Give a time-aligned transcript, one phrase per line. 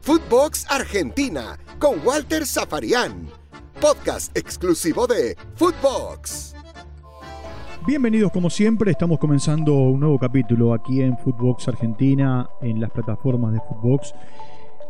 [0.00, 3.28] Footbox Argentina con Walter Zafarian,
[3.80, 6.54] podcast exclusivo de Footbox.
[7.86, 13.52] Bienvenidos como siempre, estamos comenzando un nuevo capítulo aquí en Footbox Argentina, en las plataformas
[13.52, 14.14] de Footbox.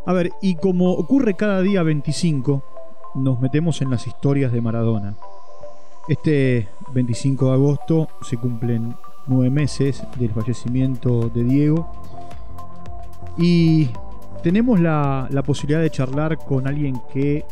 [0.06, 2.62] A ver, y como ocurre cada día 25,
[3.16, 5.16] nos metemos en las historias de Maradona.
[6.08, 11.86] Este 25 de agosto se cumplen nueve meses del fallecimiento de Diego
[13.38, 13.88] y
[14.42, 17.44] tenemos la, la posibilidad de charlar con alguien que,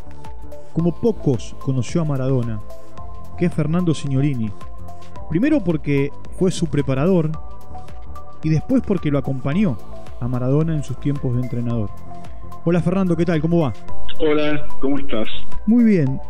[0.73, 2.61] como pocos, conoció a Maradona,
[3.38, 4.51] que es Fernando Signorini.
[5.29, 7.30] Primero porque fue su preparador
[8.43, 9.79] y después porque lo acompañó
[10.21, 11.91] a Maradona en sus tiempos de entrenador.
[12.65, 13.41] Hola Fernando, ¿qué tal?
[13.41, 13.73] ¿Cómo va?
[14.19, 15.29] Hola, ¿cómo estás?
[15.66, 16.21] Muy bien.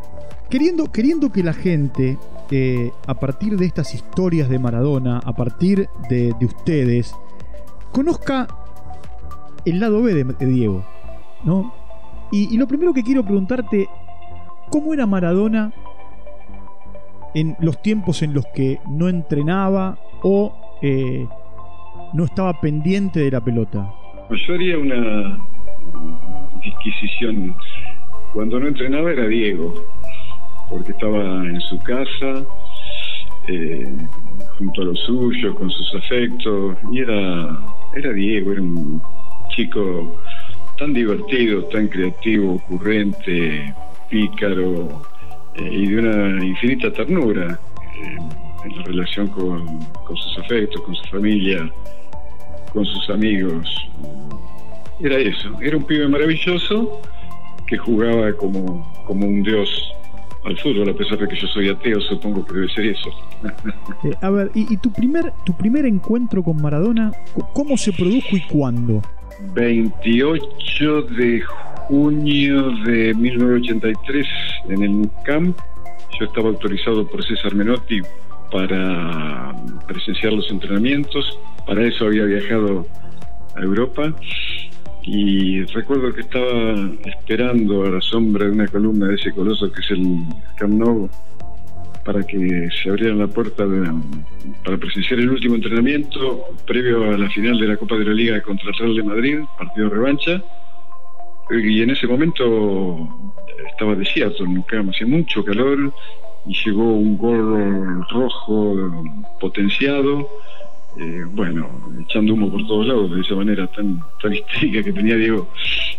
[0.49, 2.19] Queriendo, queriendo que la gente,
[2.51, 7.15] eh, a partir de estas historias de Maradona, a partir de, de ustedes,
[7.93, 8.47] conozca
[9.65, 10.85] el lado B de, Diego,
[11.45, 11.73] ¿no?
[12.33, 13.89] Y, y lo primero que quiero preguntarte,
[14.71, 15.73] ¿cómo era Maradona
[17.35, 21.27] en los tiempos en los que no entrenaba o eh,
[22.13, 23.93] no estaba pendiente de la pelota?
[24.29, 25.39] Pues yo haría una
[26.63, 27.55] disquisición.
[28.33, 29.75] Cuando no entrenaba era Diego,
[30.69, 32.45] porque estaba en su casa,
[33.49, 33.97] eh,
[34.59, 37.59] junto a los suyos, con sus afectos, y era,
[37.97, 39.03] era Diego, era un
[39.51, 40.21] chico
[40.79, 43.75] tan divertido, tan creativo, ocurrente,
[44.09, 45.03] pícaro
[45.55, 47.59] eh, y de una infinita ternura
[47.95, 48.17] eh,
[48.65, 51.71] en la relación con, con, sus afectos, con su familia,
[52.73, 53.69] con sus amigos.
[55.01, 57.01] Era eso, era un pibe maravilloso
[57.67, 59.93] que jugaba como, como un dios
[60.45, 63.11] al fútbol, a pesar de que yo soy ateo, supongo que debe ser eso.
[64.03, 67.13] Eh, a ver, ¿y, y tu, primer, tu primer encuentro con Maradona,
[67.53, 69.03] cómo se produjo y cuándo?
[69.55, 71.41] 28 de
[71.89, 74.27] junio de 1983
[74.69, 75.59] en el camp
[76.21, 78.03] yo estaba autorizado por César Menotti
[78.53, 79.55] para
[79.87, 82.87] presenciar los entrenamientos, para eso había viajado
[83.57, 84.15] a Europa.
[85.03, 89.81] Y recuerdo que estaba esperando a la sombra de una columna de ese coloso que
[89.81, 90.25] es el
[90.59, 91.09] Camp Nou
[92.13, 93.89] para que se abriera la puerta de,
[94.65, 98.43] para presenciar el último entrenamiento previo a la final de la Copa de la Liga
[98.43, 100.43] contra el Real de Madrid, partido revancha.
[101.51, 103.09] Y en ese momento
[103.71, 105.93] estaba desierto en Nucam, hacía mucho calor
[106.47, 109.05] y llegó un gol rojo
[109.39, 110.29] potenciado.
[110.99, 111.69] Eh, bueno,
[112.03, 115.49] echando humo por todos lados de esa manera tan, tan histérica que tenía Diego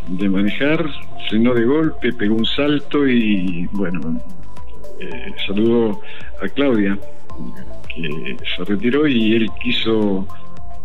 [0.10, 0.86] de manejar,
[1.30, 4.20] frenó de golpe, pegó un salto y bueno,
[5.02, 6.02] eh, saludó
[6.42, 6.98] a Claudia,
[7.94, 10.28] que se retiró y él quiso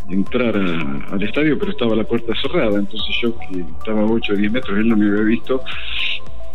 [0.09, 2.79] entrar al estadio, pero estaba la puerta cerrada.
[2.79, 5.61] Entonces yo, que estaba a 8 o 10 metros, él no me había visto,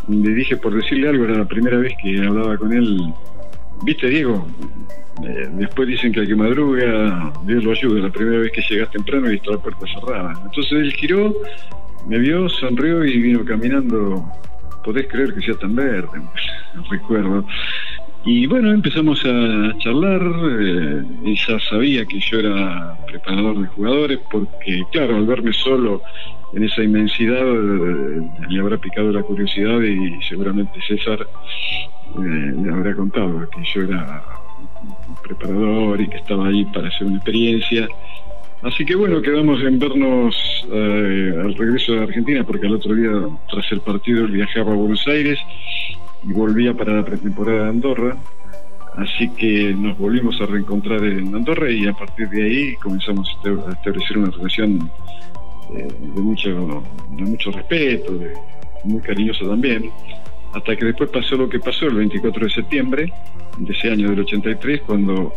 [0.08, 3.14] le dije por decirle algo, era la primera vez que hablaba con él.
[3.84, 4.48] ¿Viste, Diego?
[5.24, 8.02] Eh, después dicen que al que madruga, Dios lo ayuda.
[8.02, 10.34] La primera vez que llegas temprano y está la puerta cerrada.
[10.46, 11.34] Entonces él giró,
[12.08, 14.26] me vio, sonrió y vino caminando
[14.84, 16.22] podés creer que sea tan verde,
[16.90, 17.46] recuerdo.
[18.24, 24.84] Y bueno, empezamos a charlar, eh, ella sabía que yo era preparador de jugadores, porque
[24.91, 26.03] claro, al verme solo
[26.53, 32.94] en esa inmensidad eh, le habrá picado la curiosidad y seguramente César eh, le habrá
[32.94, 34.24] contado que yo era
[35.24, 37.88] preparador y que estaba ahí para hacer una experiencia.
[38.64, 40.36] Así que bueno, quedamos en vernos
[40.72, 43.12] eh, al regreso de Argentina, porque al otro día,
[43.50, 45.40] tras el partido, viajaba a Buenos Aires
[46.24, 48.18] y volvía para la pretemporada de Andorra.
[48.98, 53.72] Así que nos volvimos a reencontrar en Andorra y a partir de ahí comenzamos a
[53.72, 54.92] establecer una relación
[55.76, 56.84] eh, de, mucho,
[57.18, 58.34] de mucho respeto, de,
[58.84, 59.90] muy cariñosa también.
[60.54, 63.14] Hasta que después pasó lo que pasó el 24 de septiembre
[63.58, 65.34] de ese año del 83, cuando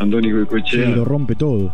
[0.00, 0.86] Andónico Cochea...
[0.86, 1.70] Sí, lo rompe todo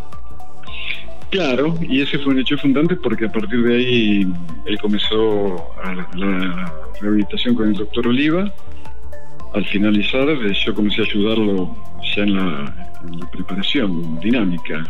[1.35, 4.33] Claro, y ese fue un hecho fundante porque a partir de ahí
[4.67, 8.53] él comenzó la, la rehabilitación con el doctor Oliva.
[9.53, 11.77] Al finalizar, yo comencé a ayudarlo
[12.15, 14.85] ya en la, en la preparación dinámica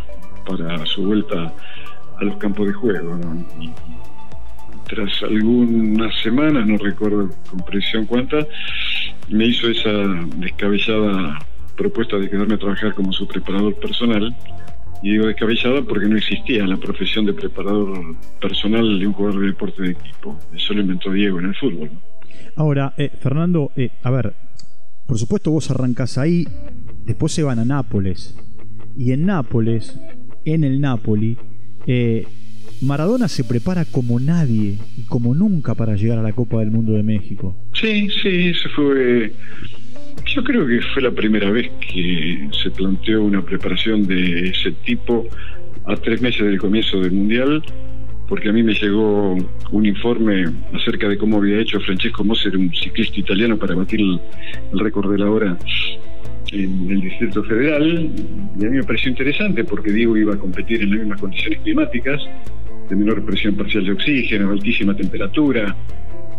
[0.47, 1.51] para su vuelta
[2.19, 3.19] a los campos de juego.
[4.87, 8.47] tras algunas semanas, no recuerdo con precisión cuántas,
[9.31, 9.91] me hizo esa
[10.37, 11.39] descabellada
[11.75, 14.37] propuesta de quedarme a trabajar como su preparador personal
[15.05, 19.47] y digo descabellada porque no existía la profesión de preparador personal de un jugador de
[19.49, 20.39] deporte de equipo.
[20.57, 21.91] Eso lo inventó Diego en el fútbol.
[22.57, 24.33] Ahora, eh, Fernando, eh, a ver,
[25.07, 26.47] por supuesto vos arrancás ahí,
[27.05, 28.35] después se van a Nápoles.
[28.97, 30.01] Y en Nápoles,
[30.47, 31.37] en el Napoli,
[31.87, 32.27] eh,
[32.81, 36.95] Maradona se prepara como nadie y como nunca para llegar a la Copa del Mundo
[36.95, 37.55] de México.
[37.75, 39.35] Sí, sí, eso fue.
[40.27, 45.27] Yo creo que fue la primera vez que se planteó una preparación de ese tipo
[45.87, 47.63] a tres meses del comienzo del Mundial,
[48.29, 49.37] porque a mí me llegó
[49.71, 54.21] un informe acerca de cómo había hecho Francesco Moser, un ciclista italiano, para batir el,
[54.73, 55.59] récord de la hora
[56.53, 58.11] en el Distrito Federal.
[58.59, 61.61] Y a mí me pareció interesante porque Diego iba a competir en las mismas condiciones
[61.61, 62.21] climáticas,
[62.89, 65.75] de menor presión parcial de oxígeno, altísima temperatura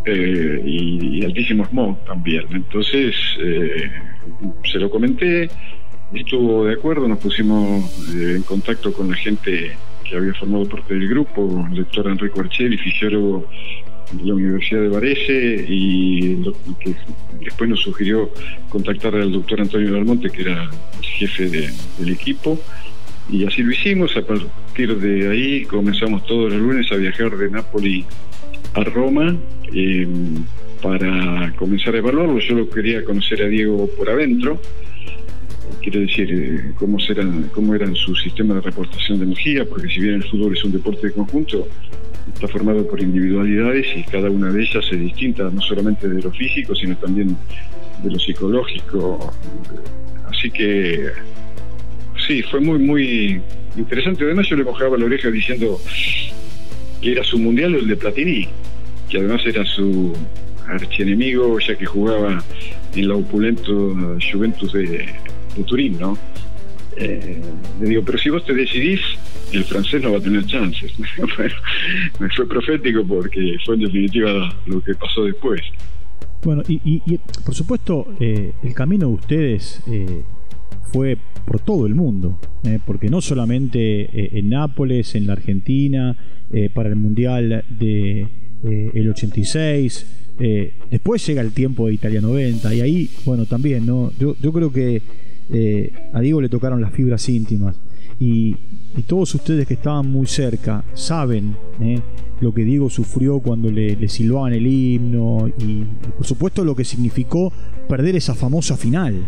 [0.05, 2.45] eh, y, y, altísimo smog también.
[2.51, 3.89] Entonces eh,
[4.71, 5.49] se lo comenté,
[6.13, 9.75] estuvo de acuerdo, nos pusimos eh, en contacto con la gente
[10.07, 13.47] que había formado parte del grupo, el doctor Enrico Arcelli, fisiólogo
[14.11, 16.35] de la Universidad de Varese y
[17.41, 18.29] después nos sugirió
[18.69, 22.59] contactar al doctor Antonio Dalmonte, que era el jefe de, del equipo,
[23.29, 24.15] y así lo hicimos.
[24.15, 28.05] A partir de ahí comenzamos todos los lunes a viajar de Nápoles
[28.75, 29.35] a Roma
[29.73, 30.07] eh,
[30.81, 32.39] para comenzar a evaluarlo.
[32.39, 34.59] Yo lo quería conocer a Diego por adentro
[35.81, 39.99] quiere decir eh, cómo, serán, cómo eran su sistema de reportación de energía, porque si
[39.99, 41.67] bien el fútbol es un deporte de conjunto,
[42.33, 46.31] está formado por individualidades y cada una de ellas es distinta, no solamente de lo
[46.31, 47.37] físico, sino también
[48.03, 49.31] de lo psicológico.
[50.27, 51.11] Así que
[52.27, 53.41] sí, fue muy, muy
[53.77, 54.23] interesante.
[54.23, 55.79] Además yo le mojaba la oreja diciendo
[57.05, 58.47] que era su mundial el de Platini,
[59.07, 60.11] que además era su
[60.67, 62.43] archienemigo, ya que jugaba
[62.95, 63.95] en la opulento
[64.31, 65.13] Juventus de,
[65.67, 66.17] Turín, ¿no?
[66.97, 67.39] Eh,
[67.79, 69.01] le digo, pero si vos te decidís,
[69.51, 70.91] el francés no va a tener chances.
[72.19, 75.61] me fue profético porque fue en definitiva lo que pasó después.
[76.43, 80.23] Bueno, y por supuesto, eh, el camino de ustedes eh,
[80.91, 86.17] fue por todo el mundo, eh, porque no solamente eh, en Nápoles, en la Argentina,
[86.51, 88.27] eh, para el Mundial de
[88.63, 90.07] el 86,
[90.89, 94.11] después llega el tiempo de Italia 90, y ahí, bueno, también, ¿no?
[94.17, 95.03] Yo, creo que
[96.11, 97.79] a Diego le tocaron las fibras íntimas.
[98.19, 98.55] Y,
[99.05, 101.55] todos ustedes que estaban muy cerca saben
[102.41, 105.83] lo que Diego sufrió cuando le, le silbaban el himno y,
[106.15, 107.53] por supuesto lo que significó
[107.87, 109.27] perder esa famosa final.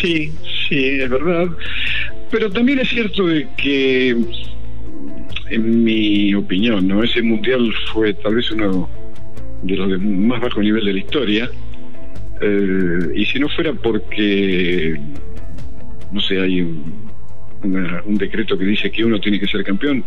[0.00, 0.32] Sí,
[0.68, 1.48] sí, es verdad.
[2.30, 4.16] Pero también es cierto de que,
[5.50, 7.02] en mi opinión, ¿no?
[7.02, 8.88] ese mundial fue tal vez uno
[9.62, 11.50] de los de más bajo nivel de la historia
[12.40, 14.98] eh, y si no fuera porque,
[16.10, 17.10] no sé, hay un,
[18.16, 20.04] decreto que dice que uno tiene que ser campeón,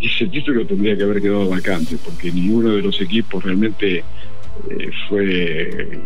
[0.00, 4.04] ese título tendría que haber quedado vacante, porque ninguno de los equipos realmente
[4.70, 6.00] eh, fue,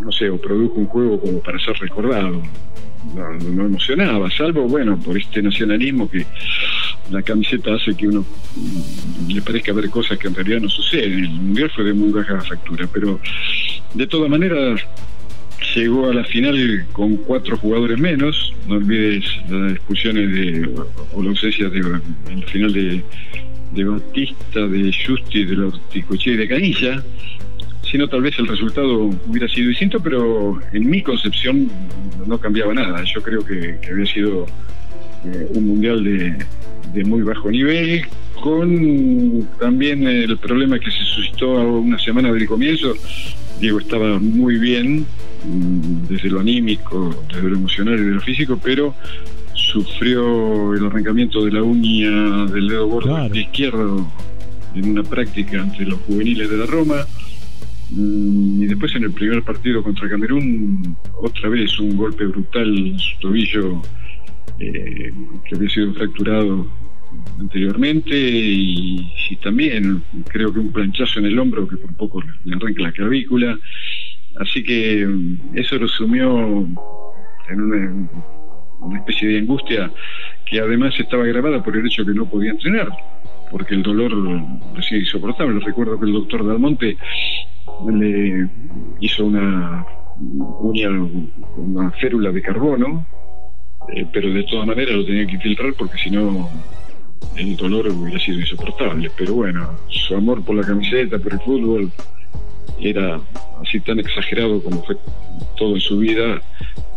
[0.00, 2.42] no sé, o produjo un juego como para ser recordado.
[3.14, 6.24] No, no, emocionaba, salvo, bueno, por este nacionalismo que
[7.10, 8.24] la camiseta hace que uno
[9.28, 11.18] le parezca ver cosas que en realidad no suceden.
[11.18, 13.18] El mundial fue de muy baja factura, pero
[13.94, 14.80] de todas maneras
[15.74, 18.54] llegó a la final con cuatro jugadores menos.
[18.68, 20.70] No olvides las expulsiones de,
[21.12, 23.02] o la ausencia de, en la final de,
[23.72, 27.02] de Batista, de Justi, de Lorticoche y de Canilla.
[27.92, 31.70] Sino tal vez el resultado hubiera sido distinto, pero en mi concepción
[32.26, 33.04] no cambiaba nada.
[33.04, 34.46] Yo creo que, que había sido
[35.26, 36.36] eh, un mundial de,
[36.94, 38.06] de muy bajo nivel,
[38.42, 42.94] con también el problema que se suscitó a una semana del comienzo.
[43.60, 45.06] Diego estaba muy bien,
[46.08, 48.94] desde lo anímico, desde lo emocional y de lo físico, pero
[49.54, 53.34] sufrió el arrancamiento de la uña del dedo gordo claro.
[53.34, 54.10] izquierdo
[54.74, 57.06] en una práctica entre los juveniles de la Roma.
[57.94, 63.18] Y después en el primer partido contra Camerún, otra vez un golpe brutal en su
[63.20, 63.82] tobillo
[64.58, 65.12] eh,
[65.44, 66.66] que había sido fracturado
[67.38, 69.08] anteriormente y,
[69.42, 73.58] también creo que un planchazo en el hombro que por poco le arranca la clavícula.
[74.36, 75.08] Así que
[75.54, 76.68] eso lo sumió
[77.48, 79.90] en una, especie de angustia
[80.46, 82.88] que además estaba agravada por el hecho que no podía entrenar,
[83.50, 84.12] porque el dolor
[84.76, 85.58] decía insoportable.
[85.60, 86.96] Recuerdo que el doctor Dalmonte
[87.90, 88.48] le
[89.00, 89.84] hizo una
[90.60, 90.88] uña,
[91.56, 93.06] una férula de carbono,
[93.94, 96.48] eh, pero de todas maneras lo tenía que infiltrar porque si no
[97.36, 99.10] el dolor hubiera sido insoportable.
[99.16, 101.90] Pero bueno, su amor por la camiseta, por el fútbol,
[102.80, 103.20] era
[103.60, 104.96] así tan exagerado como fue
[105.56, 106.40] todo en su vida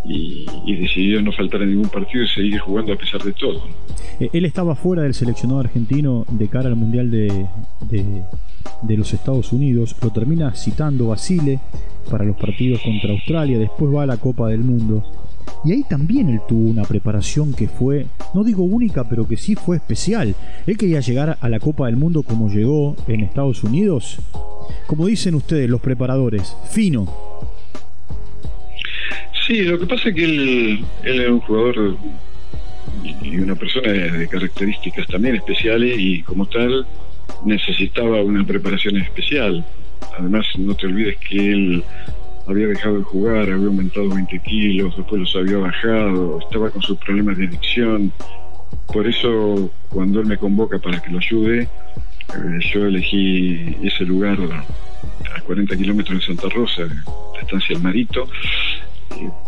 [0.03, 3.63] y, decidió no faltar a ningún partido y seguir jugando a pesar de todo.
[4.19, 7.47] Eh, él estaba fuera del seleccionado argentino de cara al Mundial de,
[7.89, 8.23] de,
[8.83, 11.59] de los Estados Unidos, lo termina citando Basile
[12.09, 15.03] para los partidos contra Australia, después va a la Copa del Mundo.
[15.63, 19.55] Y ahí también él tuvo una preparación que fue, no digo única, pero que sí
[19.55, 20.35] fue especial.
[20.67, 24.19] Él quería llegar a la Copa del Mundo como llegó en Estados Unidos.
[24.87, 27.11] Como dicen ustedes, los preparadores, fino.
[29.47, 31.97] Sí, lo que pasa es que él, era un jugador
[33.21, 36.85] y una persona de características también especiales y como tal
[37.45, 39.65] necesitaba una preparación especial.
[40.17, 41.83] Además, no te olvides que él
[42.47, 46.97] había dejado de jugar, había aumentado 20 kilos, después los había bajado, estaba con sus
[46.99, 48.11] problemas de adicción.
[48.91, 54.37] Por eso, cuando él me convoca para que lo ayude, eh, yo elegí ese lugar
[55.35, 58.27] a 40 kilómetros de Santa Rosa, la estancia El Marito,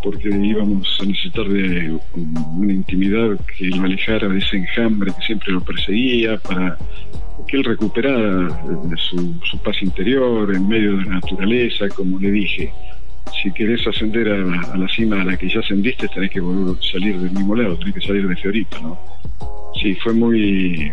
[0.03, 5.51] porque íbamos a necesitar de una intimidad que lo alejara de ese enjambre que siempre
[5.53, 6.77] lo perseguía, para
[7.47, 12.71] que él recuperara eh, su, paz interior en medio de la naturaleza, como le dije.
[13.43, 16.81] Si querés ascender a, la cima a la que ya ascendiste, tenés que volver a
[16.81, 18.99] salir del mismo lado, tenés que salir de Fiorito, ¿no?
[19.81, 20.91] Sí, fue muy...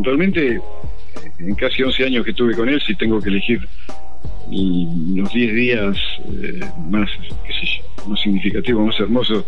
[0.00, 0.60] Realmente,
[1.38, 3.60] en casi 11 años que estuve con él, si tengo que elegir
[4.52, 5.96] los 10 días
[6.42, 7.08] eh, más,
[7.46, 9.44] qué sé yo, más significativos, más hermosos,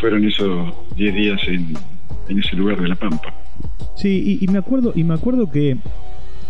[0.00, 1.74] fueron esos 10 días en,
[2.28, 3.34] en ese lugar de La Pampa.
[3.96, 5.76] Sí, y, me acuerdo y me acuerdo que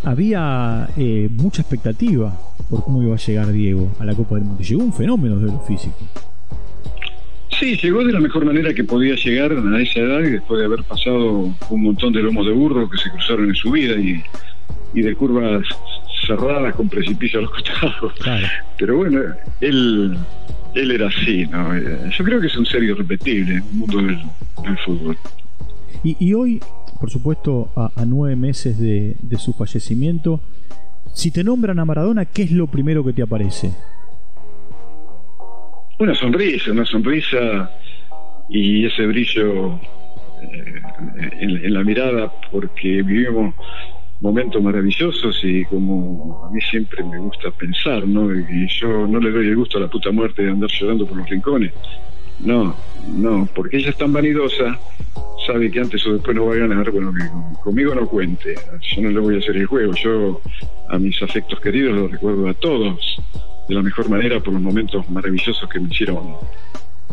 [0.05, 2.33] había eh, mucha expectativa
[2.69, 4.63] por cómo iba a llegar Diego a la Copa del Mundo.
[4.63, 5.97] Llegó un fenómeno de lo físico.
[7.59, 10.67] Sí, llegó de la mejor manera que podía llegar a esa edad y después de
[10.67, 14.23] haber pasado un montón de lomos de burro que se cruzaron en su vida y,
[14.95, 15.65] y de curvas
[16.27, 18.13] cerradas con precipicio a los costados.
[18.79, 19.21] Pero bueno,
[19.61, 20.17] él,
[20.75, 21.77] él era así, ¿no?
[21.77, 25.17] Eh, yo creo que es un serio repetible en el mundo del, fútbol.
[26.03, 26.61] Y, hoy,
[26.99, 30.41] por supuesto, a, nueve meses de, su fallecimiento,
[31.13, 33.73] si te nombran a Maradona, ¿qué es lo primero que te aparece?
[35.99, 37.71] Una sonrisa, una sonrisa
[38.49, 39.75] y ese brillo
[40.43, 40.83] eh,
[41.41, 43.55] en, la mirada, porque vivimos
[44.21, 48.33] momentos maravillosos y como a mí siempre me gusta pensar, ¿no?
[48.33, 51.17] Y yo no le doy el gusto a la puta muerte de andar llorando por
[51.17, 51.73] los rincones.
[52.41, 52.75] No,
[53.09, 54.79] no, porque ella es tan vanidosa,
[55.47, 57.25] sabe que antes o después no va a ganar, bueno, que
[57.63, 60.41] conmigo no cuente, yo no le voy a hacer el juego, yo
[60.89, 63.21] a mis afectos queridos los recuerdo a todos
[63.69, 66.37] de la mejor manera por los momentos maravillosos que me hicieron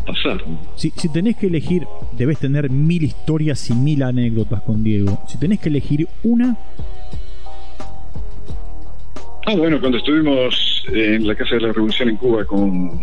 [0.08, 0.44] pasar.
[0.76, 5.22] Si, si tenés que elegir, debes tener mil historias y mil anécdotas con Diego.
[5.28, 6.58] Si tenés que elegir una,
[9.50, 13.02] Ah, bueno, cuando estuvimos en la Casa de la Revolución en Cuba con,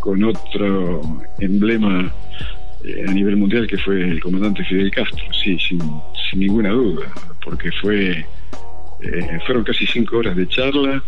[0.00, 1.02] con otro
[1.38, 2.10] emblema
[2.82, 5.78] eh, a nivel mundial que fue el comandante Fidel Castro, sí, sin,
[6.32, 7.12] ninguna duda,
[7.44, 8.24] porque fue
[9.02, 11.02] eh, fueron casi cinco horas de charla,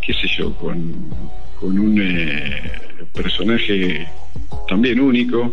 [0.00, 1.10] qué sé yo, con,
[1.62, 2.72] con un eh,
[3.14, 4.04] personaje
[4.68, 5.52] también único,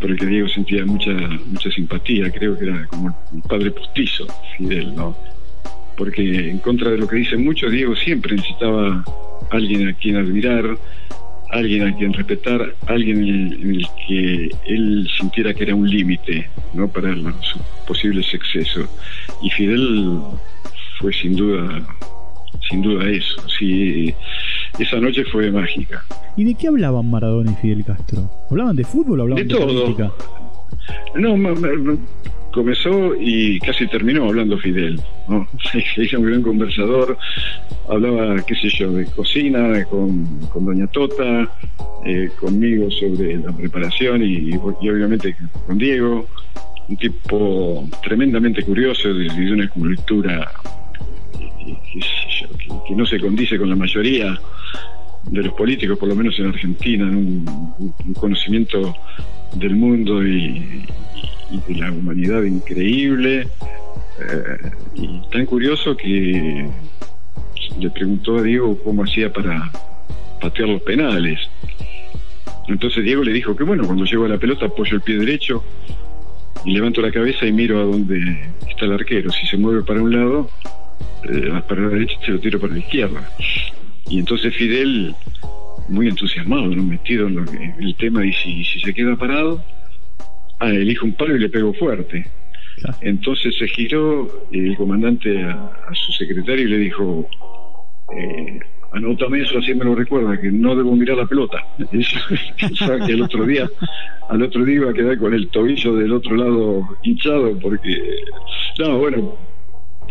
[0.00, 1.10] por el que Diego sentía mucha
[1.46, 5.16] mucha simpatía, creo que era como un padre postizo, Fidel, ¿no?
[5.96, 9.04] porque en contra de lo que dicen muchos, Diego siempre necesitaba
[9.50, 10.78] alguien a quien admirar,
[11.50, 16.86] alguien a quien respetar, alguien en el, que él sintiera que era un límite ¿no?
[16.86, 18.88] para sus posibles excesos.
[19.42, 20.20] Y Fidel
[21.00, 21.82] fue sin duda,
[22.68, 23.48] sin duda eso.
[23.48, 24.14] Sí,
[24.78, 26.04] esa noche fue mágica.
[26.36, 28.30] ¿Y de qué hablaban Maradona y Fidel Castro?
[28.50, 29.82] ¿Hablaban de fútbol o hablaban de, de todo?
[29.82, 30.12] Política?
[31.16, 31.36] No,
[32.56, 35.00] comenzó y casi terminó hablando Fidel.
[35.28, 35.46] ¿no?
[35.96, 37.18] Ella un gran conversador,
[37.88, 41.50] hablaba, qué sé yo, de cocina con, Doña Tota,
[42.04, 46.26] eh, conmigo sobre la preparación y, obviamente con Diego,
[46.88, 50.50] un tipo tremendamente curioso de, de una cultura
[52.86, 54.38] que, no se condice con la mayoría
[55.30, 58.94] de los políticos, por lo menos en Argentina, un, un conocimiento
[59.54, 60.86] del mundo y,
[61.68, 63.48] de la humanidad increíble
[64.20, 66.68] eh, y tan curioso que
[67.78, 69.70] le preguntó a Diego cómo hacía para
[70.40, 71.40] patear los penales.
[72.68, 75.62] Entonces Diego le dijo que bueno, cuando llego a la pelota apoyo el pie derecho
[76.64, 79.30] y levanto la cabeza y miro a dónde está el arquero.
[79.30, 80.50] Si se mueve para un lado,
[81.30, 83.30] eh, para la derecha se lo tiro para la izquierda.
[84.08, 85.14] Y entonces Fidel,
[85.88, 86.82] muy entusiasmado, ¿no?
[86.82, 89.64] metido en, lo que, el tema, y si, si se queda parado,
[90.60, 92.26] ah, elijo un palo y le pego fuerte.
[93.00, 97.28] Entonces se giró el comandante a, su secretario y le dijo,
[98.16, 98.60] eh,
[98.92, 101.64] anótame eso, así me lo recuerda, que no debo mirar la pelota.
[101.78, 103.68] que el otro día,
[104.28, 108.20] al otro día iba a quedar con el tobillo del otro lado hinchado, porque,
[108.78, 109.36] no, bueno,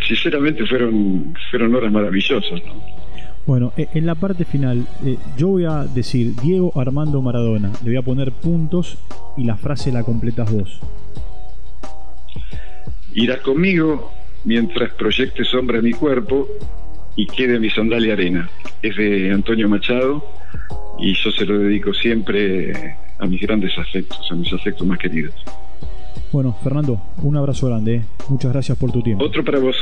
[0.08, 2.62] sinceramente fueron, fueron horas maravillosas.
[3.46, 7.72] Bueno, e, en la parte final, eh, yo voy a decir Diego Armando Maradona.
[7.84, 8.98] Le voy a poner puntos
[9.38, 10.80] y la frase la completas vos.
[13.14, 14.12] Irás conmigo
[14.44, 16.48] mientras proyecte sombra en mi cuerpo
[17.16, 18.50] y quede mi sandalia arena.
[18.82, 20.25] Es de Antonio Machado
[21.00, 25.34] y yo se lo dedico siempre a mis grandes afectos, a mis afectos más queridos.
[26.32, 27.96] Bueno, Fernando, un abrazo grande.
[27.96, 28.06] ¿eh?
[28.28, 29.24] Muchas gracias por tu tiempo.
[29.24, 29.75] Otro para vos.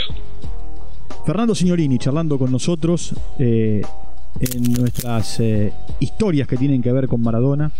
[1.25, 3.81] Fernando Signorini charlando con nosotros eh,
[4.39, 7.71] en nuestras eh, historias que tienen que ver con Maradona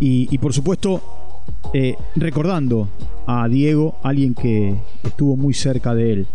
[0.00, 1.00] y, por supuesto
[2.16, 2.88] recordando
[3.26, 6.26] a Diego, alguien que estuvo muy cerca de él.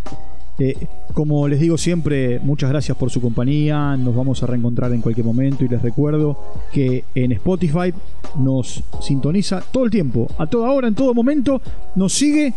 [0.58, 3.98] Eh, como les digo siempre, muchas gracias por su compañía.
[3.98, 6.38] Nos vamos a reencontrar en cualquier momento y les recuerdo
[6.72, 7.94] que en Spotify
[8.38, 11.62] nos sintoniza todo el tiempo, a toda hora, en todo momento,
[11.96, 12.54] nos sigue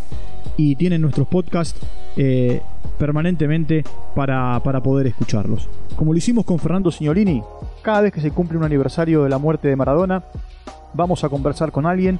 [0.57, 1.81] y tienen nuestros podcasts
[2.17, 2.61] eh,
[2.99, 5.69] permanentemente para, para poder escucharlos.
[5.97, 7.43] Como lo hicimos con Fernando Signorini,
[7.83, 10.25] cada vez que se cumple un aniversario de la muerte de Maradona,
[10.95, 12.19] vamos a conversar con alguien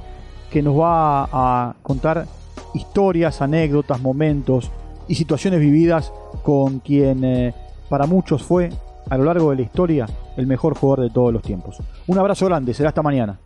[0.51, 2.25] que nos va a contar
[2.73, 4.71] historias, anécdotas, momentos,
[5.09, 6.13] y situaciones vividas
[6.43, 7.53] con quien eh,
[7.89, 8.69] para muchos fue,
[9.09, 11.77] a lo largo de la historia, el mejor jugador de todos los tiempos.
[12.07, 13.37] Un abrazo grande, será hasta mañana.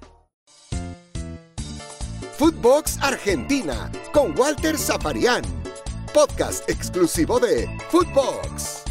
[2.38, 5.44] Footbox Argentina con Walter Zafarian,
[6.14, 8.83] podcast exclusivo de Footbox.